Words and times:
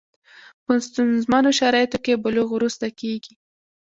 په 0.65 0.73
ستونزمنو 0.87 1.49
شرایطو 1.59 1.97
کې 2.05 2.21
بلوغ 2.23 2.49
وروسته 2.53 2.85
کېږي. 2.99 3.33